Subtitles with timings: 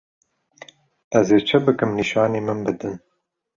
[1.19, 2.95] Ez ê çi bikim nîşanî min bidin.